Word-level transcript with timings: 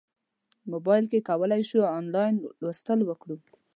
موبایل 0.71 1.05
کې 1.11 1.25
کولی 1.29 1.61
شو 1.69 1.81
انلاین 1.97 2.33
لوستل 2.61 2.99
وکړو. 3.05 3.35